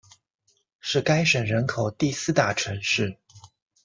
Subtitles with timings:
[0.79, 3.19] 是该省人口第四大城市。